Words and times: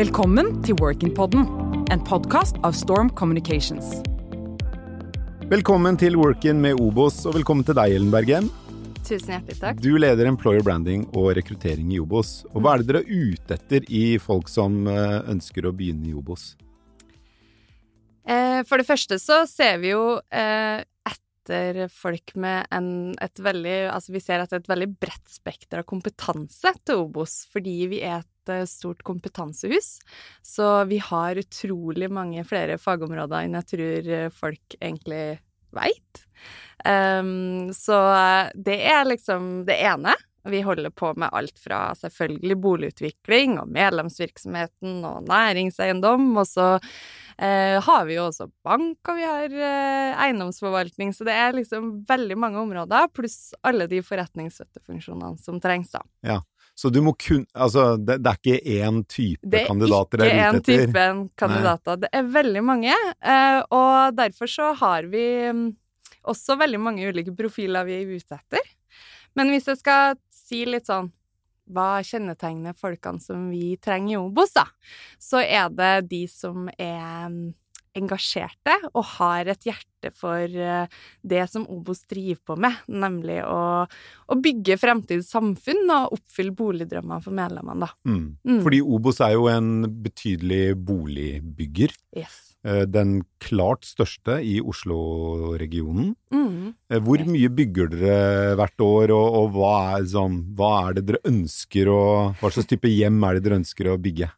Velkommen 0.00 0.46
til 0.64 0.78
Workin-podden, 0.80 1.42
en 1.92 2.02
podkast 2.08 2.56
av 2.64 2.72
Storm 2.72 3.10
Communications. 3.18 3.98
Velkommen 5.50 5.98
til 6.00 6.14
Workin 6.16 6.62
med 6.62 6.78
Obos, 6.80 7.18
og 7.28 7.34
velkommen 7.36 7.66
til 7.68 7.76
deg, 7.76 7.98
Ellen 7.98 8.14
Bergen. 8.14 8.48
Tusen 9.04 9.34
hjertelig 9.34 9.58
takk. 9.60 9.82
Du 9.84 9.90
leder 10.00 10.30
Employer 10.30 10.64
Branding 10.64 11.04
og 11.10 11.34
rekruttering 11.36 11.92
i 11.92 12.00
Obos. 12.00 12.46
Og 12.54 12.64
hva 12.64 12.78
er 12.78 12.80
det 12.80 12.88
dere 12.88 13.02
er 13.02 13.12
ute 13.12 13.58
etter 13.58 13.90
i 13.92 14.04
folk 14.24 14.48
som 14.48 14.88
eh, 14.88 15.18
ønsker 15.34 15.68
å 15.68 15.74
begynne 15.76 16.08
i 16.08 16.16
Obos? 16.16 16.54
Eh, 18.24 18.64
for 18.64 18.80
det 18.80 18.88
første 18.88 19.20
så 19.20 19.42
ser 19.52 19.84
vi 19.84 19.92
jo 19.92 20.16
eh, 20.32 20.80
etter 21.12 21.92
folk 21.92 22.38
med 22.40 22.72
en, 22.72 22.90
et 23.20 23.44
veldig 23.52 23.78
Altså 23.92 24.16
vi 24.16 24.24
ser 24.24 24.40
etter 24.40 24.62
er 24.62 24.64
et 24.64 24.72
veldig 24.78 24.92
bredt 24.96 25.28
spekter 25.28 25.84
av 25.84 25.90
kompetanse 25.92 26.78
til 26.88 27.04
Obos, 27.04 27.42
fordi 27.52 27.82
vi 27.92 28.00
er 28.00 28.22
et 28.22 28.29
stort 28.66 29.02
kompetansehus. 29.06 29.98
Så 30.42 30.84
vi 30.90 30.98
har 31.04 31.40
utrolig 31.40 32.10
mange 32.12 32.44
flere 32.48 32.78
fagområder 32.80 33.44
enn 33.44 33.58
jeg 33.60 33.70
tror 33.74 34.10
eh, 34.16 34.32
folk 34.34 34.76
egentlig 34.80 35.24
veit. 35.70 36.24
Um, 36.84 37.70
så 37.76 37.98
eh, 38.14 38.50
det 38.54 38.80
er 38.88 39.06
liksom 39.08 39.64
det 39.68 39.78
ene. 39.84 40.16
Vi 40.48 40.62
holder 40.64 40.90
på 40.90 41.12
med 41.20 41.28
alt 41.36 41.58
fra 41.60 41.90
selvfølgelig 41.96 42.56
boligutvikling 42.56 43.58
og 43.60 43.68
medlemsvirksomheten 43.74 45.02
og 45.04 45.26
næringseiendom, 45.28 46.30
og 46.40 46.46
så 46.48 46.68
eh, 47.36 47.76
har 47.84 48.06
vi 48.08 48.16
jo 48.16 48.24
også 48.30 48.48
bank, 48.64 48.98
og 49.04 49.18
vi 49.18 49.26
har 49.28 49.52
eh, 49.52 50.22
eiendomsforvaltning, 50.24 51.12
så 51.12 51.28
det 51.28 51.36
er 51.36 51.58
liksom 51.58 51.92
veldig 52.08 52.38
mange 52.40 52.62
områder, 52.62 53.12
pluss 53.12 53.52
alle 53.60 53.84
de 53.90 54.00
forretningsstøttefunksjonene 54.06 55.36
som 55.44 55.60
trengs, 55.60 55.92
da. 55.92 56.02
Ja, 56.24 56.40
så 56.80 56.88
du 56.88 57.00
må 57.04 57.12
kun 57.20 57.42
Altså, 57.52 57.84
det, 58.00 58.20
det 58.24 58.30
er 58.30 58.38
ikke 58.38 58.78
én 58.80 59.02
type 59.10 59.62
kandidater 59.68 60.22
dere 60.22 60.30
er 60.32 60.56
ute 60.56 60.60
etter? 60.60 60.64
Det 60.64 60.74
er 60.74 60.86
ikke 60.86 61.04
én 61.04 61.22
type 61.26 61.38
kandidater, 61.42 61.92
Nei. 61.92 62.00
det 62.04 62.10
er 62.16 62.34
veldig 62.38 62.64
mange, 62.64 62.96
eh, 63.34 63.60
og 63.76 64.16
derfor 64.16 64.50
så 64.50 64.72
har 64.80 65.08
vi 65.12 65.24
mm, 65.52 65.64
også 66.32 66.56
veldig 66.60 66.80
mange 66.80 67.08
ulike 67.10 67.34
profiler 67.36 67.88
vi 67.88 67.98
er 67.98 68.14
ute 68.14 68.38
etter. 68.38 68.72
Men 69.36 69.52
hvis 69.52 69.68
jeg 69.70 69.80
skal 69.82 70.16
si 70.32 70.64
litt 70.68 70.88
sånn 70.88 71.12
hva 71.70 72.00
kjennetegner 72.02 72.74
folkene 72.74 73.22
som 73.22 73.44
vi 73.52 73.76
trenger 73.82 74.16
i 74.16 74.20
Obos, 74.20 74.56
da, 74.56 74.66
så 75.22 75.42
er 75.44 75.68
det 75.74 76.08
de 76.10 76.24
som 76.30 76.66
er 76.74 77.28
mm, 77.30 77.52
engasjerte 77.98 78.76
og 78.92 79.04
har 79.16 79.50
et 79.50 79.66
hjerte 79.66 80.12
for 80.16 80.44
eh, 80.44 81.00
det 81.26 81.42
som 81.50 81.66
Obos 81.72 82.04
driver 82.08 82.40
på 82.52 82.58
med, 82.64 82.76
nemlig 82.88 83.40
å, 83.44 83.86
å 83.86 84.38
bygge 84.40 84.78
fremtidens 84.80 85.32
samfunn 85.32 85.90
og 85.96 86.14
oppfylle 86.18 86.54
boligdrømmer 86.56 87.24
for 87.24 87.36
medlemmene. 87.36 87.90
Mm. 88.08 88.22
Mm. 88.44 88.62
Fordi 88.66 88.80
Obos 88.84 89.20
er 89.24 89.34
jo 89.36 89.50
en 89.52 89.74
betydelig 90.04 90.78
boligbygger. 90.78 91.96
Yes. 92.16 92.46
Eh, 92.60 92.84
den 92.84 93.22
klart 93.40 93.86
største 93.88 94.36
i 94.44 94.58
Oslo-regionen. 94.60 96.12
Mm. 96.28 96.74
Eh, 96.92 97.00
hvor 97.00 97.22
mye 97.24 97.48
bygger 97.56 97.88
dere 97.94 98.58
hvert 98.60 98.84
år, 98.84 99.14
og, 99.16 99.38
og 99.38 99.54
hva, 99.56 99.76
er, 99.96 100.04
sånn, 100.12 100.42
hva, 100.58 100.74
er, 100.82 100.98
det 100.98 101.06
dere 101.08 101.22
ønsker 101.30 101.88
å 101.88 102.02
Hva 102.40 102.50
slags 102.52 102.68
type 102.68 102.90
hjem 102.90 103.22
er 103.24 103.38
det 103.38 103.46
dere 103.46 103.60
ønsker 103.62 103.88
å 103.88 103.96
bygge? 104.00 104.28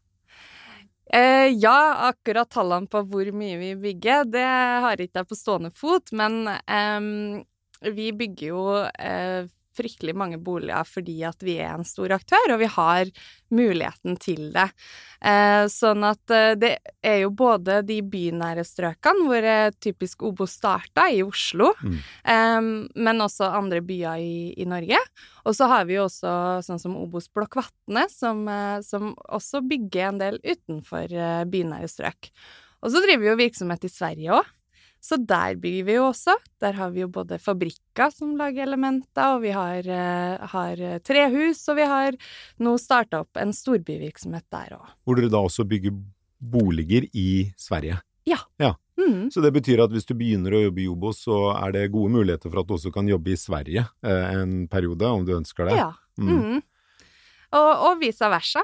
Eh, 1.13 1.47
ja, 1.61 1.95
akkurat 2.09 2.49
tallene 2.49 2.89
på 2.89 3.03
hvor 3.05 3.27
mye 3.37 3.57
vi 3.59 3.73
bygger, 3.77 4.23
det 4.33 4.45
har 4.85 5.01
ikke 5.03 5.21
jeg 5.21 5.29
på 5.29 5.37
stående 5.37 5.69
fot, 5.77 6.09
men 6.17 6.47
eh, 6.49 7.91
vi 7.93 8.07
bygger 8.17 8.47
jo 8.47 8.63
eh, 8.81 9.45
fryktelig 9.77 10.15
mange 10.17 10.39
boliger 10.41 10.87
fordi 10.87 11.19
at 11.27 11.43
vi 11.43 11.57
er 11.61 11.73
en 11.73 11.87
stor 11.87 12.13
aktør, 12.15 12.53
og 12.53 12.61
vi 12.61 12.69
har 12.71 13.11
muligheten 13.53 14.17
til 14.21 14.49
det. 14.53 14.69
Eh, 15.23 15.65
sånn 15.71 16.03
at 16.07 16.33
eh, 16.33 16.53
det 16.59 16.71
er 17.05 17.21
jo 17.23 17.31
både 17.37 17.79
de 17.87 17.99
bynære 18.01 18.65
strøkene, 18.67 19.27
hvor 19.29 19.47
typisk 19.83 20.25
Obo 20.27 20.47
starta, 20.49 21.07
i 21.09 21.21
Oslo, 21.25 21.71
mm. 21.81 21.99
eh, 22.33 22.59
men 23.07 23.23
også 23.25 23.51
andre 23.51 23.83
byer 23.85 24.23
i, 24.23 24.35
i 24.57 24.67
Norge. 24.69 24.99
Og 25.43 25.55
så 25.57 25.69
har 25.71 25.87
vi 25.89 25.97
jo 25.97 26.07
også 26.07 26.33
sånn 26.65 26.81
som 26.81 26.97
Obos 26.99 27.29
Blokk 27.33 27.59
Vatne, 27.59 28.07
som, 28.11 28.45
som, 28.85 29.11
også 29.27 29.63
bygger 29.67 30.09
en 30.09 30.21
del 30.21 30.39
utenfor 30.43 31.11
bynære 31.51 31.89
strøk. 31.91 32.31
Og 32.83 32.91
så 32.91 33.01
driver 33.03 33.23
vi 33.23 33.31
jo 33.31 33.39
virksomhet 33.39 33.87
i 33.87 33.91
Sverige 33.91 34.37
òg. 34.39 34.51
Så 35.03 35.17
der 35.19 35.57
bygger 35.59 35.87
vi 35.89 35.95
jo 35.97 36.05
også. 36.07 36.37
Der 36.63 36.77
har 36.77 36.93
vi 36.93 37.01
jo 37.03 37.09
både 37.11 37.35
fabrikker 37.41 38.13
som 38.13 38.37
lager 38.39 38.63
elementer, 38.63 39.35
og 39.35 39.41
vi 39.43 39.51
har, 39.51 39.83
uh, 39.83 40.45
har 40.53 40.79
eh, 40.79 41.01
trehus, 41.03 41.65
og 41.67 41.75
vi 41.81 41.87
har 41.91 42.15
nå 42.63 42.77
starta 42.79 43.19
opp 43.25 43.41
en 43.41 43.51
storbyvirksomhet 43.55 44.47
der 44.53 44.77
òg. 44.77 44.93
Hvor 45.03 45.19
dere 45.19 45.33
da 45.33 45.43
også 45.43 45.67
bygger 45.67 45.97
boliger 46.39 47.09
i 47.11 47.51
Sverige? 47.59 47.99
Ja. 48.29 48.39
ja. 48.63 48.71
Mm. 48.95 49.27
Så 49.33 49.43
det 49.43 49.51
betyr 49.55 49.83
at 49.83 49.91
hvis 49.91 50.07
du 50.07 50.13
begynner 50.15 50.55
å 50.55 50.61
jobbe 50.67 50.83
i 50.83 50.87
Jobo, 50.87 51.11
så 51.15 51.39
er 51.57 51.75
det 51.75 51.89
gode 51.91 52.13
muligheter 52.13 52.47
for 52.47 52.61
at 52.61 52.69
du 52.69 52.77
også 52.77 52.93
kan 52.95 53.09
jobbe 53.09 53.33
i 53.33 53.39
Sverige 53.39 53.83
eh, 54.05 54.37
en 54.39 54.69
periode, 54.71 55.09
om 55.09 55.25
du 55.27 55.33
ønsker 55.35 55.67
det? 55.67 55.81
Ja. 55.81 55.89
Mm. 56.21 56.31
Mm. 56.31 56.61
Og, 57.59 57.71
og 57.89 57.99
vice 58.01 58.29
versa. 58.31 58.63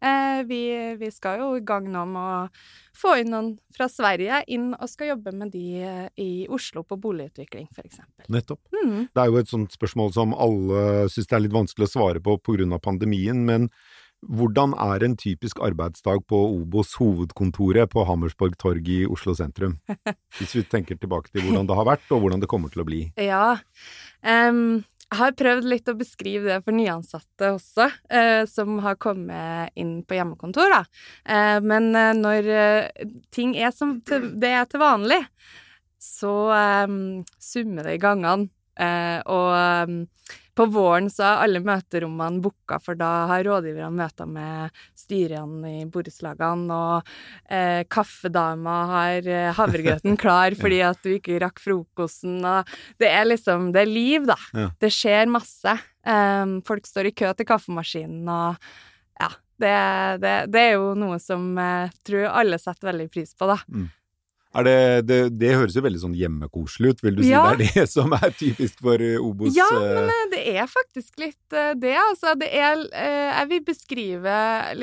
Eh, 0.00 0.42
vi, 0.44 0.60
vi, 1.00 1.10
skal 1.10 1.40
jo 1.40 1.50
i 1.56 1.64
gang 1.64 1.86
nå 1.92 2.02
med 2.10 2.20
å 2.20 2.96
få 2.96 3.14
inn 3.22 3.30
noen 3.32 3.50
fra 3.72 3.88
Sverige 3.88 4.42
inn 4.52 4.72
og 4.74 4.90
skal 4.92 5.14
jobbe 5.14 5.32
med 5.36 5.54
de 5.54 5.64
eh, 5.80 6.08
i 6.20 6.30
Oslo 6.52 6.84
på 6.84 6.98
boligutvikling, 7.00 7.70
f.eks. 7.72 8.02
Nettopp. 8.32 8.60
Mm. 8.76 9.06
Det 9.08 9.22
er 9.22 9.30
jo 9.30 9.40
et 9.40 9.52
sånt 9.52 9.76
spørsmål 9.76 10.12
som 10.16 10.34
alle 10.36 11.06
syns 11.12 11.30
det 11.30 11.38
er 11.38 11.46
litt 11.46 11.56
vanskelig 11.56 11.88
å 11.88 11.94
svare 11.94 12.24
på 12.24 12.36
pga. 12.44 12.78
pandemien, 12.82 13.44
men 13.48 13.70
hvordan 14.24 14.72
er 14.80 15.04
en 15.04 15.14
typisk 15.16 15.60
arbeidsdag 15.62 16.24
på 16.28 16.38
Obos 16.56 16.94
hovedkontoret 16.98 17.90
på 17.92 18.04
Hammersborg 18.08 18.56
torg 18.58 18.88
i 18.88 19.04
Oslo 19.06 19.34
sentrum? 19.36 19.76
Hvis 20.38 20.56
vi 20.56 20.64
tenker 20.64 20.98
tilbake 20.98 21.30
til 21.30 21.44
hvordan 21.44 21.68
det 21.68 21.76
har 21.76 21.86
vært, 21.86 22.06
og 22.10 22.24
hvordan 22.24 22.42
det 22.42 22.50
kommer 22.50 22.72
til 22.72 22.82
å 22.82 22.88
bli. 22.88 23.02
Ja, 23.20 23.58
um, 24.24 24.82
jeg 25.06 25.18
har 25.20 25.36
prøvd 25.38 25.68
litt 25.70 25.86
å 25.88 25.94
beskrive 25.98 26.48
det 26.48 26.56
for 26.66 26.74
nyansatte 26.74 27.52
også, 27.54 27.86
eh, 28.10 28.42
som 28.50 28.80
har 28.82 28.98
kommet 28.98 29.70
inn 29.78 30.00
på 30.02 30.18
hjemmekontor, 30.18 30.72
da. 30.72 30.80
Eh, 31.22 31.58
men 31.62 31.92
eh, 31.94 32.10
når 32.18 32.50
eh, 32.50 33.06
ting 33.30 33.54
er 33.54 33.70
som 33.74 34.00
til, 34.06 34.32
det 34.34 34.50
er 34.50 34.66
til 34.66 34.82
vanlig, 34.82 35.20
så 36.02 36.34
eh, 36.56 36.96
summer 37.38 37.86
det 37.86 37.96
i 37.96 38.02
gangene. 38.02 38.50
Og 38.76 39.88
på 40.56 40.66
våren 40.72 41.08
så 41.12 41.24
er 41.26 41.42
alle 41.44 41.60
møterommene 41.64 42.40
booka, 42.44 42.78
for 42.82 42.98
da 42.98 43.10
har 43.30 43.44
rådgiverne 43.46 43.92
møter 43.96 44.28
med 44.30 44.78
styrene 44.96 45.72
i 45.82 45.84
borettslagene, 45.92 46.76
og 46.76 47.52
eh, 47.52 47.82
kaffedama 47.92 48.76
har 48.92 49.28
eh, 49.30 49.50
havregrøten 49.56 50.16
klar 50.22 50.56
fordi 50.58 50.80
at 50.86 51.02
du 51.04 51.12
ikke 51.16 51.40
rakk 51.44 51.60
frokosten, 51.62 52.38
og 52.40 52.76
det 53.02 53.10
er 53.12 53.28
liksom 53.28 53.70
Det 53.74 53.82
er 53.82 53.90
liv, 53.90 54.26
da. 54.28 54.38
Ja. 54.56 54.70
Det 54.80 54.92
skjer 54.94 55.28
masse. 55.30 55.76
Um, 56.06 56.60
folk 56.66 56.86
står 56.86 57.10
i 57.10 57.16
kø 57.18 57.32
til 57.34 57.48
kaffemaskinen, 57.48 58.28
og 58.30 58.56
ja. 59.20 59.32
Det, 59.56 59.76
det, 60.20 60.32
det 60.52 60.60
er 60.60 60.74
jo 60.74 60.90
noe 61.00 61.16
som 61.16 61.54
jeg 61.56 61.88
tror 62.04 62.26
alle 62.42 62.58
setter 62.60 62.90
veldig 62.90 63.06
pris 63.08 63.30
på, 63.32 63.48
da. 63.48 63.56
Mm. 63.72 63.86
Det, 64.64 65.02
det, 65.08 65.18
det, 65.36 65.50
høres 65.58 65.76
jo 65.76 65.82
veldig 65.84 66.00
sånn 66.00 66.16
hjemmekoselig 66.16 66.94
ut, 66.94 67.02
vil 67.04 67.18
du 67.18 67.22
si 67.24 67.32
ja. 67.32 67.42
det 67.58 67.68
er 67.68 67.82
det 67.82 67.84
som 67.96 68.14
er 68.16 68.32
typisk 68.38 68.80
for 68.84 69.02
eh, 69.02 69.18
Obos? 69.20 69.52
Ja, 69.56 69.68
men 69.82 70.10
eh, 70.12 70.22
det 70.32 70.42
er 70.54 70.70
faktisk 70.70 71.20
litt 71.20 71.56
eh, 71.56 71.74
det, 71.76 71.94
altså. 72.00 72.34
Det 72.38 72.48
er 72.48 72.84
Jeg 72.86 73.50
vil 73.50 73.62
beskrive 73.66 74.36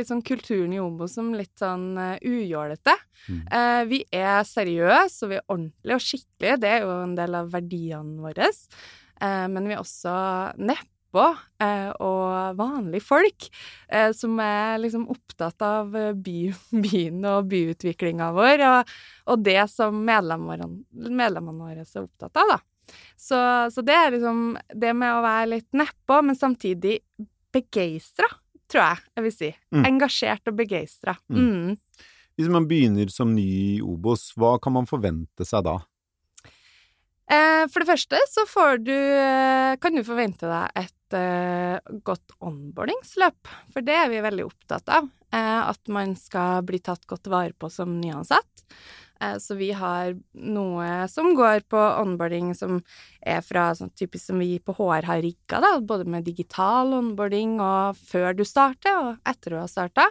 sånn 0.06 0.23
kulturen 0.25 0.75
i 0.75 0.81
Obos 0.84 1.17
som 1.17 1.34
litt 1.35 1.56
sånn 1.59 1.95
ujålete. 2.22 2.95
Mm. 3.31 3.44
Vi 3.88 4.01
er 4.11 4.41
seriøse, 4.47 5.23
og 5.23 5.31
vi 5.31 5.38
er 5.39 5.45
ordentlige 5.47 5.97
og 5.97 6.03
skikkelige. 6.03 6.57
Det 6.59 6.72
er 6.73 6.84
jo 6.84 6.95
en 7.05 7.16
del 7.17 7.38
av 7.40 7.51
verdiene 7.53 8.23
våre. 8.23 8.50
Men 9.23 9.69
vi 9.69 9.75
er 9.75 9.79
også 9.79 10.16
neppe 10.59 10.92
eh, 11.13 11.90
og 12.01 12.57
vanlige 12.57 13.06
folk 13.06 13.47
eh, 13.88 14.12
som 14.16 14.40
er 14.44 14.81
liksom 14.81 15.06
opptatt 15.13 15.62
av 15.66 15.96
eh, 15.97 16.12
by, 16.13 16.38
byen 16.85 17.23
og 17.29 17.49
byutviklinga 17.52 18.32
vår, 18.35 18.66
og, 18.70 18.93
og, 19.29 19.43
det 19.46 19.61
som 19.72 19.99
medlemmene 20.05 20.67
våre 21.59 21.85
er 21.85 22.03
opptatt 22.03 22.41
av, 22.43 22.55
da. 22.55 22.59
Så, 23.16 23.37
så, 23.72 23.82
det 23.85 23.96
er 23.96 24.16
liksom 24.17 24.58
det 24.76 24.91
med 24.97 25.16
å 25.16 25.22
være 25.23 25.52
litt 25.53 25.70
nedpå, 25.78 26.20
men 26.28 26.35
samtidig 26.35 26.97
begeistra, 27.53 28.28
tror 28.72 28.84
jeg 28.84 29.03
jeg 29.14 29.26
vil 29.28 29.35
si. 29.37 29.53
Mm. 29.72 29.85
Engasjert 29.87 30.52
og 30.52 30.58
begeistra. 30.59 31.16
Mm. 31.32 31.46
Mm. 31.46 32.14
Hvis 32.34 32.49
man 32.49 32.67
begynner 32.67 33.11
som 33.14 33.32
ny 33.35 33.46
i 33.46 33.82
Obos, 33.85 34.32
hva 34.35 34.55
kan 34.61 34.73
man 34.76 34.90
forvente 34.90 35.46
seg 35.46 35.66
da? 35.67 35.78
Eh, 37.31 37.64
for 37.72 37.81
det 37.81 37.87
første 37.87 38.20
så 38.28 38.43
får 38.49 38.81
du 38.84 38.96
eh, 38.96 39.75
Kan 39.79 39.96
du 39.96 40.03
forvente 40.03 40.49
deg 40.49 40.84
et 40.84 41.16
eh, 41.16 41.93
godt 42.03 42.35
onboardingsløp, 42.43 43.52
for 43.72 43.85
det 43.85 43.96
er 43.96 44.11
vi 44.11 44.23
veldig 44.25 44.47
opptatt 44.49 44.91
av. 44.99 45.11
At 45.34 45.90
man 45.90 46.11
skal 46.14 46.61
bli 46.61 46.78
tatt 46.78 47.08
godt 47.09 47.25
vare 47.34 47.55
på 47.58 47.66
som 47.73 47.96
nyansatt. 47.97 48.66
Eh, 49.21 49.37
så 49.37 49.55
vi 49.55 49.71
har 49.71 50.15
noe 50.33 50.87
som 51.11 51.33
går 51.37 51.65
på 51.69 51.79
onboarding 52.01 52.53
som 52.57 52.79
er 53.21 53.43
fra 53.45 53.69
sånn 53.77 53.93
typisk 53.97 54.31
som 54.31 54.41
vi 54.41 54.57
på 54.59 54.75
HR 54.77 55.07
har 55.09 55.21
rigga, 55.23 55.61
da, 55.63 55.75
både 55.79 56.07
med 56.09 56.25
digital 56.27 56.93
onboarding 56.97 57.59
og 57.63 57.99
før 58.09 58.33
du 58.37 58.43
starter, 58.47 58.97
og 58.99 59.29
etter 59.29 59.53
du 59.55 59.61
har 59.61 59.71
starta. 59.71 60.09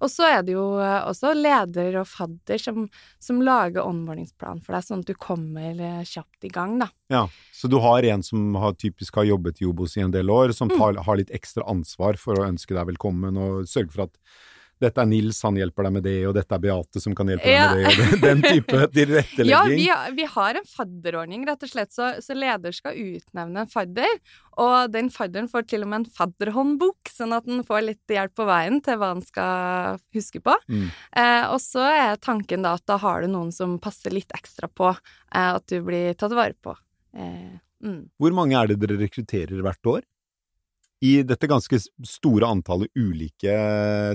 Og 0.00 0.08
så 0.08 0.24
er 0.24 0.44
det 0.44 0.54
jo 0.54 0.64
eh, 0.80 1.02
også 1.04 1.34
leder 1.36 2.00
og 2.00 2.08
fadder 2.08 2.60
som, 2.62 2.86
som 3.20 3.42
lager 3.44 3.84
onboardingsplan 3.84 4.62
for 4.64 4.76
deg, 4.76 4.86
sånn 4.86 5.04
at 5.04 5.10
du 5.10 5.18
kommer 5.20 5.76
eh, 5.76 6.04
kjapt 6.08 6.48
i 6.48 6.52
gang, 6.52 6.78
da. 6.80 6.88
Ja, 7.12 7.26
så 7.52 7.68
du 7.68 7.76
har 7.84 8.06
en 8.08 8.24
som 8.24 8.54
har, 8.60 8.78
typisk 8.80 9.20
har 9.20 9.28
jobbet 9.28 9.60
i 9.60 9.68
Obos 9.68 9.98
i 9.98 10.04
en 10.04 10.14
del 10.14 10.32
år, 10.32 10.54
som 10.56 10.72
tar, 10.72 10.96
mm. 10.96 11.04
har 11.04 11.20
litt 11.20 11.34
ekstra 11.36 11.66
ansvar 11.68 12.16
for 12.20 12.38
å 12.38 12.48
ønske 12.48 12.76
deg 12.76 12.88
velkommen 12.94 13.36
og 13.40 13.68
sørge 13.68 13.92
for 13.92 14.08
at 14.08 14.16
dette 14.80 15.02
er 15.02 15.08
Nils, 15.10 15.38
han 15.44 15.58
hjelper 15.58 15.86
deg 15.86 15.92
med 15.92 16.04
det, 16.06 16.14
og 16.28 16.34
dette 16.36 16.56
er 16.56 16.62
Beate 16.62 17.02
som 17.02 17.14
kan 17.16 17.28
hjelpe 17.28 17.52
ja. 17.52 17.66
deg 17.68 17.82
med 17.84 17.98
det, 17.98 18.06
og 18.06 18.22
den 18.24 18.44
type 18.46 18.78
tilrettelegging. 18.96 19.50
Ja, 19.52 19.62
vi 19.68 19.88
har, 19.90 20.14
vi 20.16 20.28
har, 20.34 20.58
en 20.60 20.68
fadderordning, 20.68 21.44
rett 21.48 21.66
og 21.66 21.72
slett, 21.72 21.92
så, 21.92 22.12
så, 22.24 22.36
leder 22.36 22.74
skal 22.74 22.96
utnevne 22.96 23.64
en 23.64 23.70
fadder. 23.70 24.14
Og 24.60 24.92
den 24.92 25.10
fadderen 25.12 25.50
får 25.52 25.66
til 25.70 25.84
og 25.84 25.92
med 25.92 26.02
en 26.02 26.14
fadderhåndbok, 26.16 27.12
sånn 27.12 27.34
at 27.36 27.48
han 27.48 27.64
får 27.68 27.84
litt 27.86 28.14
hjelp 28.16 28.34
på 28.40 28.46
veien 28.48 28.80
til 28.84 29.00
hva 29.00 29.12
han 29.14 29.24
skal 29.24 30.00
huske 30.16 30.42
på. 30.44 30.56
Mm. 30.72 30.86
Eh, 31.22 31.44
og 31.52 31.60
så 31.64 31.84
er 31.90 32.20
tanken 32.22 32.64
da 32.64 32.76
at 32.78 32.86
da 32.88 32.96
har 33.00 33.24
du 33.24 33.32
noen 33.32 33.52
som 33.54 33.76
passer 33.82 34.14
litt 34.16 34.32
ekstra 34.36 34.70
på 34.72 34.90
eh, 34.94 35.50
at 35.50 35.66
du 35.68 35.80
blir 35.84 36.16
tatt 36.18 36.34
vare 36.36 36.56
på. 36.56 36.74
Eh, 37.16 37.58
mm. 37.84 38.00
Hvor 38.20 38.36
mange 38.36 38.56
er 38.56 38.72
det 38.72 38.80
dere 38.82 39.00
rekrutterer 39.00 39.60
hvert 39.66 39.92
år? 39.92 40.08
I 41.00 41.20
dette 41.24 41.48
ganske 41.48 41.80
store 42.06 42.48
antallet 42.48 42.92
ulike 42.98 43.54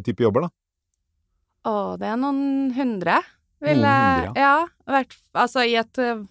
typer 0.06 0.28
jobber, 0.28 0.48
da? 0.48 0.54
Å, 1.66 1.74
det 1.98 2.10
er 2.12 2.18
noen 2.22 2.72
hundre, 2.76 3.20
vil 3.64 3.82
jeg 3.82 3.82
Noen 3.82 4.26
hundre, 4.28 4.42
ja. 4.44 4.56
Vært, 4.96 5.16
altså 5.34 5.66
i 5.66 5.74
et 5.82 6.02
uh, 6.02 6.26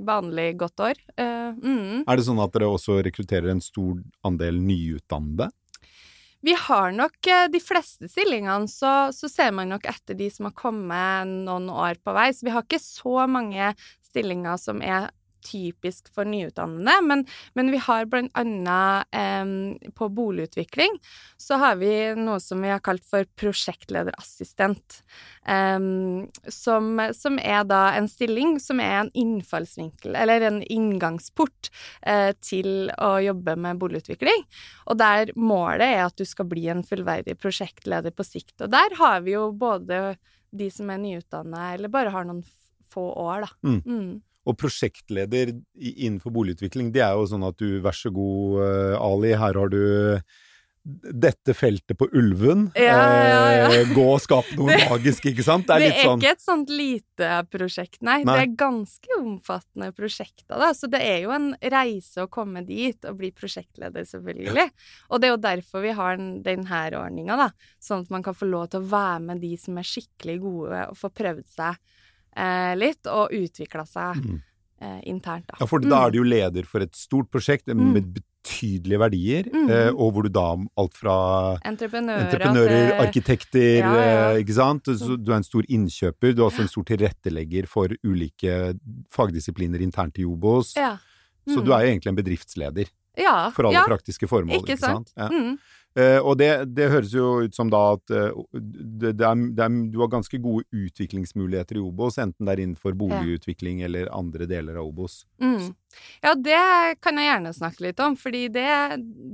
vanlig 0.00 0.46
godt 0.62 0.84
år. 0.88 1.00
Uh, 1.20 1.52
mm. 1.58 2.04
Er 2.06 2.16
det 2.16 2.24
sånn 2.24 2.40
at 2.40 2.54
dere 2.54 2.70
også 2.72 3.02
rekrutterer 3.04 3.52
en 3.52 3.60
stor 3.64 4.00
andel 4.24 4.62
nyutdannede? 4.64 5.50
Vi 6.42 6.56
har 6.58 6.90
nok 6.90 7.28
de 7.52 7.58
fleste 7.62 8.08
stillingene, 8.10 8.66
så, 8.66 9.12
så, 9.14 9.28
ser 9.30 9.52
man 9.54 9.68
nok 9.70 9.84
etter 9.86 10.16
de 10.18 10.26
som 10.32 10.48
har 10.48 10.56
kommet 10.58 11.30
noen 11.46 11.68
år 11.70 12.00
på 12.02 12.16
vei. 12.16 12.32
Så 12.34 12.48
vi 12.48 12.50
har 12.50 12.64
ikke 12.64 12.80
så 12.82 13.28
mange 13.30 13.68
stillinger 14.08 14.58
som 14.58 14.82
er 14.82 15.12
typisk 15.44 16.08
for 16.14 16.28
nyutdannede, 16.28 16.96
men, 17.06 17.26
men 17.58 17.72
vi 17.72 17.80
har 17.82 18.08
blant 18.10 18.32
annet 18.38 19.08
eh, 19.16 19.90
på 19.96 20.08
boligutvikling 20.12 20.98
så 21.42 21.58
har 21.58 21.76
vi 21.80 21.90
noe 22.18 22.38
som 22.42 22.62
vi 22.62 22.70
har 22.70 22.82
kalt 22.84 23.04
for 23.08 23.26
prosjektlederassistent. 23.38 25.00
Eh, 25.46 25.78
som, 26.54 26.90
som, 27.18 27.38
er 27.42 27.64
da 27.68 27.82
en 27.98 28.08
stilling 28.10 28.58
som 28.62 28.80
er 28.82 29.00
en 29.00 29.12
innfallsvinkel, 29.18 30.16
eller 30.18 30.46
en 30.48 30.60
inngangsport, 30.62 31.72
eh, 32.02 32.30
til 32.42 32.92
å 32.98 33.14
jobbe 33.22 33.56
med 33.58 33.80
boligutvikling. 33.82 34.46
Og 34.86 34.98
der 35.02 35.34
målet 35.36 35.88
er 35.88 36.04
at 36.06 36.18
du 36.18 36.26
skal 36.28 36.48
bli 36.50 36.68
en 36.72 36.84
fullverdig 36.86 37.38
prosjektleder 37.42 38.14
på 38.14 38.26
sikt. 38.26 38.56
Og 38.60 38.70
der 38.72 38.98
har 39.00 39.22
vi 39.26 39.36
jo 39.36 39.48
både 39.56 40.02
de 40.52 40.68
som 40.70 40.90
er 40.92 41.00
nyutdanna, 41.00 41.72
eller 41.74 41.92
bare 41.92 42.12
har 42.12 42.28
noen 42.28 42.44
få 42.92 43.08
år, 43.24 43.46
da. 43.46 43.68
Mm. 43.68 43.80
Mm. 43.86 44.12
Og 44.42 44.56
prosjektleder 44.58 45.52
innenfor 45.78 46.34
boligutvikling, 46.34 46.90
det 46.94 47.04
er 47.06 47.14
jo 47.14 47.28
sånn 47.30 47.44
at 47.46 47.58
du, 47.62 47.78
vær 47.84 47.94
så 47.94 48.10
god, 48.14 48.62
eh, 48.66 48.96
Ali, 48.98 49.36
her 49.38 49.60
har 49.60 49.70
du 49.70 49.82
dette 50.82 51.54
feltet 51.54 51.94
på 51.98 52.08
Ulven. 52.10 52.64
Ja, 52.74 52.96
ja, 53.22 53.42
ja. 53.54 53.66
Eh, 53.70 53.90
gå 53.94 54.02
og 54.02 54.18
skap 54.22 54.48
noe 54.58 54.74
magisk, 54.90 55.28
ikke 55.30 55.44
sant? 55.46 55.68
Det 55.68 55.76
er, 55.76 55.84
det 55.84 55.90
er 55.92 56.08
sånn... 56.08 56.18
ikke 56.18 56.32
et 56.34 56.42
sånt 56.42 56.72
lite 56.74 57.28
prosjekt, 57.52 58.00
nei. 58.02 58.18
nei. 58.26 58.34
Det 58.34 58.46
er 58.48 58.56
ganske 58.64 59.18
omfattende 59.20 59.92
prosjekter, 59.94 60.56
da. 60.58 60.72
Så 60.74 60.90
det 60.90 61.04
er 61.06 61.22
jo 61.22 61.34
en 61.36 61.52
reise 61.62 62.26
å 62.26 62.30
komme 62.32 62.64
dit 62.66 63.06
og 63.08 63.20
bli 63.20 63.30
prosjektleder, 63.36 64.08
selvfølgelig. 64.10 64.68
Og 65.10 65.22
det 65.22 65.30
er 65.30 65.34
jo 65.36 65.42
derfor 65.46 65.86
vi 65.86 65.94
har 66.02 66.18
denne 66.18 66.84
ordninga, 66.98 67.38
da. 67.44 67.50
Sånn 67.82 68.02
at 68.02 68.14
man 68.14 68.26
kan 68.26 68.36
få 68.36 68.50
lov 68.50 68.72
til 68.72 68.82
å 68.82 68.90
være 68.90 69.22
med 69.30 69.42
de 69.44 69.54
som 69.60 69.78
er 69.78 69.86
skikkelig 69.86 70.40
gode, 70.42 70.86
og 70.90 70.98
få 70.98 71.14
prøvd 71.14 71.46
seg 71.46 71.78
eh, 72.36 72.72
litt, 72.78 73.06
og 73.10 73.32
utvikla 73.36 73.84
seg 73.88 74.20
mm. 74.20 74.36
eh, 74.82 75.00
internt. 75.12 75.48
Da. 75.48 75.60
Ja, 75.62 75.68
for 75.70 75.84
da 75.84 76.04
er 76.06 76.14
du 76.14 76.20
jo 76.22 76.28
leder 76.28 76.68
for 76.68 76.84
et 76.84 76.94
stort 76.98 77.30
prosjekt 77.32 77.70
mm. 77.70 77.82
med 77.96 78.12
betydelige 78.16 79.00
verdier, 79.02 79.50
mm. 79.52 79.68
eh, 79.70 79.90
og 79.92 80.14
hvor 80.14 80.26
du 80.26 80.32
da 80.34 80.46
alt 80.80 80.98
fra 80.98 81.16
entreprenører, 81.68 82.26
entreprenører 82.26 82.94
arkitekter, 83.04 83.82
ja, 83.82 83.92
ja. 83.92 84.24
Eh, 84.32 84.40
ikke 84.42 84.58
sant. 84.58 84.90
Så 84.98 85.18
du 85.18 85.30
er 85.32 85.38
en 85.40 85.46
stor 85.46 85.68
innkjøper, 85.68 86.34
du 86.34 86.42
er 86.42 86.48
også 86.48 86.66
en 86.66 86.72
stor 86.72 86.88
tilrettelegger 86.90 87.70
for 87.70 87.94
ulike 88.06 88.74
fagdisipliner 89.12 89.84
internt 89.84 90.18
i 90.22 90.26
Obos. 90.28 90.74
Så 91.42 91.58
du 91.58 91.70
mm. 91.70 91.74
er 91.74 91.86
jo 91.86 91.94
egentlig 91.94 92.10
en 92.12 92.18
bedriftsleder. 92.18 92.90
For 93.54 93.68
alle 93.68 93.84
praktiske 93.88 94.28
formål. 94.30 94.62
Ikke 94.62 94.78
sant. 94.80 95.12
Ikke 95.12 95.28
sant? 95.28 95.36
Mm. 95.36 95.78
Uh, 95.92 96.24
og 96.24 96.38
det, 96.40 96.48
det, 96.72 96.86
høres 96.88 97.10
jo 97.12 97.42
ut 97.44 97.52
som 97.52 97.68
da 97.68 97.80
at 97.98 98.12
uh, 98.16 98.38
det, 98.56 99.10
det 99.20 99.26
er, 99.28 99.40
er, 99.60 99.74
du 99.92 99.98
har 100.00 100.08
ganske 100.14 100.38
gode 100.40 100.64
utviklingsmuligheter 100.72 101.76
i 101.76 101.82
Obos, 101.84 102.16
enten 102.22 102.48
det 102.48 102.54
er 102.54 102.62
innenfor 102.64 102.96
boligutvikling 102.96 103.82
ja. 103.82 103.90
eller 103.90 104.08
andre 104.16 104.48
deler 104.48 104.78
av 104.80 104.88
Obos. 104.88 105.18
Mm. 105.42 105.74
Ja, 106.24 106.32
det 106.32 106.62
kan 107.04 107.20
jeg 107.20 107.28
gjerne 107.28 107.52
snakke 107.58 107.84
litt 107.84 108.00
om, 108.00 108.16
fordi 108.16 108.46
det, 108.54 108.70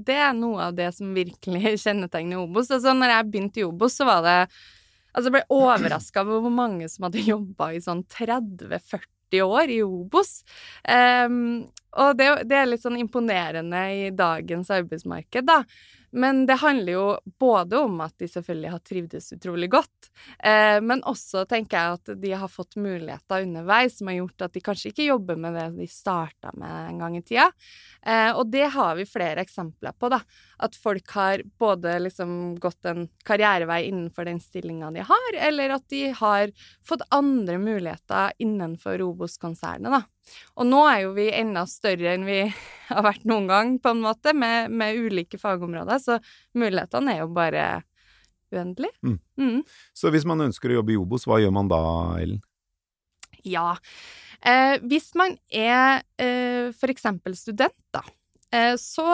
det 0.08 0.16
er 0.18 0.34
noe 0.34 0.66
av 0.66 0.74
det 0.80 0.90
som 0.96 1.12
virkelig 1.14 1.76
kjennetegner 1.84 2.42
Obos. 2.42 2.72
Altså, 2.74 2.96
når 2.96 3.14
jeg 3.14 3.28
begynte 3.30 3.62
i 3.62 3.68
Obos, 3.68 4.00
så 4.00 4.08
var 4.08 4.26
det 4.26 4.40
Altså, 5.08 5.30
jeg 5.32 5.38
ble 5.38 5.56
overraska 5.56 6.20
over 6.20 6.42
hvor 6.44 6.52
mange 6.52 6.86
som 6.92 7.06
hadde 7.06 7.22
jobba 7.24 7.70
i 7.74 7.78
sånn 7.82 8.02
30-40 8.12 9.08
år 9.34 9.70
i 9.74 9.82
Obos. 9.82 10.40
Um, 10.88 11.68
og 11.98 12.16
det, 12.18 12.26
det, 12.48 12.56
er 12.56 12.68
litt 12.68 12.84
sånn 12.84 12.98
imponerende 13.00 13.80
i 13.96 14.10
dagens 14.14 14.70
arbeidsmarked, 14.70 15.48
da. 15.48 15.62
Men 16.10 16.46
det 16.46 16.56
handler 16.62 16.92
jo 16.92 17.06
både 17.40 17.80
om 17.84 17.98
at 18.00 18.14
de 18.20 18.28
selvfølgelig 18.30 18.70
har 18.72 18.84
trivdes 18.84 19.26
utrolig 19.36 19.68
godt, 19.72 20.08
eh, 20.40 20.78
men 20.80 21.02
også 21.04 21.44
tenker 21.48 21.76
jeg 21.76 21.98
at 21.98 22.12
de 22.22 22.32
har 22.32 22.48
fått 22.48 22.78
muligheter 22.80 23.44
underveis 23.44 23.98
som 23.98 24.08
har 24.08 24.22
gjort 24.22 24.46
at 24.46 24.54
de 24.56 24.62
kanskje 24.64 24.92
ikke 24.92 25.08
jobber 25.10 25.40
med 25.40 25.58
det 25.58 25.66
de 25.76 25.88
starta 25.92 26.54
med 26.56 26.94
en 26.94 27.02
gang 27.04 27.18
i 27.18 27.24
tida. 27.24 27.50
Eh, 28.00 28.30
og 28.32 28.48
det 28.48 28.70
har 28.72 28.96
vi 28.96 29.08
flere 29.08 29.44
eksempler 29.44 29.96
på, 30.00 30.08
da. 30.12 30.22
At 30.58 30.76
folk 30.78 31.10
har 31.14 31.42
både 31.60 31.94
liksom 32.02 32.58
gått 32.58 32.88
en 32.90 33.06
karrierevei 33.26 33.84
innenfor 33.88 34.26
den 34.28 34.40
stillinga 34.42 34.90
de 34.94 35.04
har, 35.06 35.38
eller 35.48 35.76
at 35.76 35.84
de 35.92 36.08
har 36.18 36.52
fått 36.86 37.04
andre 37.14 37.58
muligheter 37.62 38.34
innenfor 38.42 39.02
Obos-konsernet, 39.06 39.92
da. 39.94 40.02
Og 40.60 40.66
nå 40.68 40.82
er 40.90 41.04
jo 41.06 41.14
vi 41.16 41.28
enda 41.32 41.62
større 41.70 42.12
enn 42.14 42.26
vi 42.28 42.40
har 42.90 43.06
vært 43.06 43.28
noen 43.28 43.48
gang, 43.50 43.76
på 43.82 43.94
en 43.94 44.02
måte, 44.04 44.34
med, 44.34 44.74
med 44.74 44.98
ulike 44.98 45.40
fagområder, 45.40 46.02
så 46.02 46.18
mulighetene 46.58 47.14
er 47.14 47.22
jo 47.24 47.30
bare 47.36 47.68
uendelige. 48.52 48.92
Mm. 49.04 49.18
Mm. 49.38 49.62
Så 49.96 50.12
hvis 50.12 50.26
man 50.28 50.48
ønsker 50.48 50.72
å 50.72 50.80
jobbe 50.80 50.94
i 50.94 51.00
Obos, 51.00 51.26
hva 51.28 51.40
gjør 51.42 51.54
man 51.54 51.70
da, 51.70 51.80
Ellen? 52.20 52.42
Ja, 53.46 53.76
eh, 54.42 54.76
hvis 54.88 55.12
man 55.18 55.36
er 55.54 56.02
eh, 56.20 56.74
for 56.76 56.90
eksempel 56.92 57.36
student, 57.38 57.76
da, 57.94 58.02
så 58.80 59.06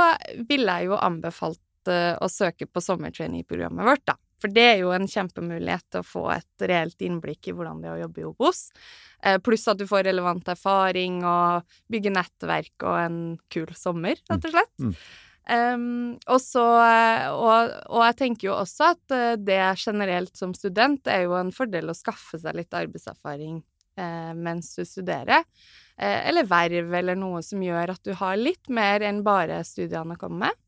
ville 0.49 0.77
jeg 0.79 0.91
jo 0.91 0.99
anbefalt 1.01 1.91
eh, 1.91 2.13
å 2.21 2.29
søke 2.31 2.69
på 2.71 2.83
sommertrainee-programmet 2.85 3.89
vårt, 3.89 4.07
da. 4.13 4.19
For 4.45 4.53
det 4.53 4.65
er 4.75 4.81
jo 4.83 4.91
en 4.93 5.07
kjempemulighet 5.09 5.87
til 5.89 6.03
å 6.03 6.07
få 6.07 6.25
et 6.35 6.65
reelt 6.69 7.01
innblikk 7.07 7.49
i 7.49 7.55
hvordan 7.57 7.79
det 7.81 7.89
er 7.89 7.95
å 7.95 8.03
jobbe 8.03 8.21
i 8.21 8.27
Obos. 8.29 8.65
Eh, 9.25 9.39
pluss 9.41 9.65
at 9.73 9.79
du 9.81 9.87
får 9.89 10.05
relevant 10.11 10.51
erfaring 10.53 11.23
og 11.25 11.77
bygger 11.93 12.13
nettverk 12.13 12.85
og 12.85 12.99
en 13.01 13.21
kul 13.53 13.71
sommer, 13.79 14.21
rett 14.29 14.51
og 14.51 14.53
slett. 14.53 14.75
Mm. 14.83 14.99
Um, 15.45 15.87
og, 16.25 16.39
så, 16.41 16.63
og, 17.37 17.73
og, 17.91 17.99
jeg 18.07 18.17
tenker 18.17 18.47
jo 18.49 18.55
også 18.57 18.95
at 18.95 19.13
eh, 19.13 19.35
det 19.37 19.61
generelt 19.77 20.33
som 20.41 20.55
student 20.57 21.05
er 21.13 21.27
jo 21.27 21.35
en 21.37 21.53
fordel 21.53 21.93
å 21.93 21.97
skaffe 21.97 22.41
seg 22.41 22.57
litt 22.57 22.73
arbeidserfaring 22.73 23.59
eh, 24.01 24.31
mens 24.33 24.73
du 24.79 24.87
studerer. 24.89 25.45
Eh, 25.95 26.29
eller 26.29 26.49
verv, 26.51 26.95
eller 26.95 27.19
noe 27.19 27.43
som 27.47 27.63
gjør 27.63 27.95
at 27.95 28.03
du 28.07 28.15
har 28.19 28.39
litt 28.41 28.71
mer 28.73 29.05
enn 29.07 29.23
bare 29.27 29.63
studiene 29.67 30.17
å 30.17 30.21
komme 30.21 30.49
med. 30.49 30.61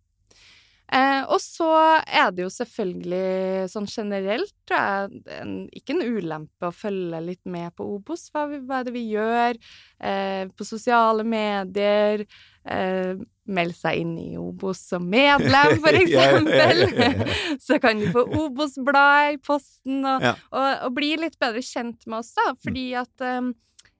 Eh, 0.86 1.22
og 1.34 1.40
så 1.42 1.68
er 2.06 2.28
det 2.30 2.44
jo 2.44 2.50
selvfølgelig 2.52 3.70
sånn 3.72 3.88
generelt, 3.90 4.52
tror 4.68 4.84
jeg, 4.84 5.22
en, 5.34 5.54
ikke 5.74 5.96
en 5.96 6.04
ulempe 6.14 6.68
å 6.68 6.74
følge 6.74 7.22
litt 7.24 7.42
med 7.50 7.74
på 7.74 7.88
Obos. 7.96 8.28
Hva, 8.30 8.44
hva 8.54 8.80
er 8.80 8.86
det 8.86 8.94
vi 8.94 9.02
gjør? 9.10 9.58
Eh, 9.98 10.44
på 10.54 10.68
sosiale 10.68 11.26
medier. 11.26 12.22
Eh, 12.66 13.18
meld 13.46 13.76
seg 13.78 14.00
inn 14.02 14.14
i 14.18 14.30
Obos 14.38 14.78
som 14.92 15.10
medlem, 15.10 15.76
for 15.82 15.98
eksempel. 16.04 16.86
så 17.66 17.82
kan 17.82 17.98
du 17.98 18.08
få 18.14 18.22
Obos-blad 18.46 19.34
i 19.34 19.42
posten, 19.42 20.00
og, 20.04 20.22
ja. 20.22 20.36
og, 20.52 20.66
og, 20.86 20.90
bli 20.94 21.16
litt 21.18 21.38
bedre 21.42 21.62
kjent 21.66 22.06
med 22.06 22.22
oss, 22.22 22.34
da. 22.38 22.52
Fordi 22.62 22.88
at 23.02 23.26
um, 23.26 23.54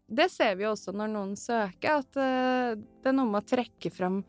det 0.06 0.28
ser 0.30 0.54
vi 0.58 0.68
også 0.68 0.94
når 0.94 1.10
noen 1.12 1.34
søker, 1.38 2.02
at 2.02 2.18
uh, 2.20 2.76
det 2.76 3.10
er 3.10 3.16
noe 3.16 3.30
med 3.30 3.42
å 3.42 3.48
trekke 3.56 3.90
fram 3.94 4.22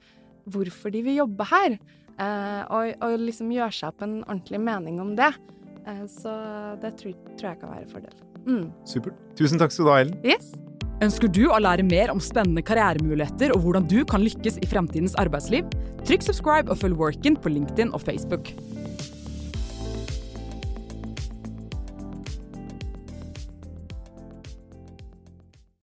hvorfor 0.47 0.93
de 0.93 1.03
vil 1.05 1.19
jobbe 1.21 1.47
her. 1.49 1.77
Eh, 2.17 2.61
og, 2.73 2.95
og, 3.05 3.17
liksom 3.21 3.51
gjøre 3.53 3.73
seg 3.77 3.91
opp 3.91 4.05
en 4.05 4.21
ordentlig 4.23 4.61
mening 4.63 5.01
om 5.03 5.11
det. 5.17 5.29
Eh, 5.85 6.05
så 6.09 6.31
det 6.81 6.95
tror, 7.01 7.13
tror, 7.35 7.51
jeg 7.51 7.59
kan 7.61 7.73
være 7.73 7.83
en 7.85 7.91
fordel. 7.91 8.23
Mm. 8.47 8.63
Supert. 8.89 9.19
Tusen 9.37 9.61
takk 9.61 9.75
skal 9.75 9.85
du 9.85 9.91
ha, 9.91 9.99
Ellen. 10.05 10.17
Yes. 10.25 10.55
Ønsker 11.05 11.29
du 11.29 11.43
å 11.53 11.59
lære 11.61 11.85
mer 11.85 12.09
om 12.09 12.21
spennende 12.23 12.63
karrieremuligheter 12.65 13.53
og 13.53 13.61
hvordan 13.67 13.85
du 13.91 13.99
kan 14.09 14.23
lykkes 14.25 14.57
i 14.63 14.69
fremtidens 14.71 15.13
arbeidsliv? 15.21 15.67
Trykk 16.07 16.25
subscribe 16.25 16.73
og 16.73 16.81
følg 16.81 16.97
Workin 16.97 17.37
på 17.37 17.53
LinkedIn 17.53 17.93
og 17.93 18.01
Facebook. 18.07 18.49